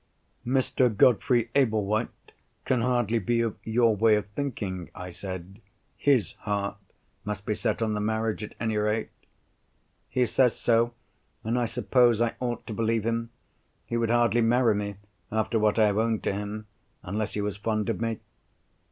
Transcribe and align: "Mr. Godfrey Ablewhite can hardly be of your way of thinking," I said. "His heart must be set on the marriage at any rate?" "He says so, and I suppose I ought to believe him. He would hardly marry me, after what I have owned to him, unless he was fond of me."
"Mr. 0.47 0.89
Godfrey 0.97 1.51
Ablewhite 1.53 2.31
can 2.65 2.81
hardly 2.81 3.19
be 3.19 3.39
of 3.41 3.55
your 3.63 3.95
way 3.95 4.15
of 4.15 4.25
thinking," 4.29 4.89
I 4.95 5.11
said. 5.11 5.61
"His 5.95 6.31
heart 6.39 6.77
must 7.23 7.45
be 7.45 7.53
set 7.53 7.83
on 7.83 7.93
the 7.93 7.99
marriage 7.99 8.43
at 8.43 8.55
any 8.59 8.77
rate?" 8.77 9.11
"He 10.09 10.25
says 10.25 10.55
so, 10.59 10.95
and 11.43 11.55
I 11.59 11.67
suppose 11.67 12.19
I 12.19 12.33
ought 12.39 12.65
to 12.65 12.73
believe 12.73 13.05
him. 13.05 13.29
He 13.85 13.95
would 13.95 14.09
hardly 14.09 14.41
marry 14.41 14.73
me, 14.73 14.95
after 15.31 15.59
what 15.59 15.77
I 15.77 15.85
have 15.85 15.99
owned 15.99 16.23
to 16.23 16.33
him, 16.33 16.65
unless 17.03 17.35
he 17.35 17.41
was 17.41 17.57
fond 17.57 17.87
of 17.87 18.01
me." 18.01 18.21